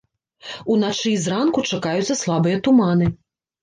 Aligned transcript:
Уначы 0.75 1.13
і 1.13 1.13
зранку 1.27 1.67
чакаюцца 1.75 2.21
слабыя 2.25 2.57
туманы. 2.69 3.17